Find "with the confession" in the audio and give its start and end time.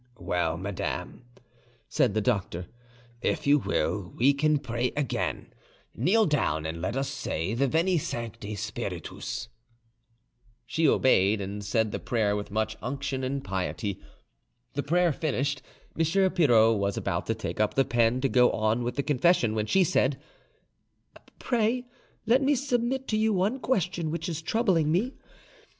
18.83-19.53